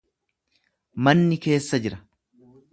[1.07, 2.03] Manni keessa jira.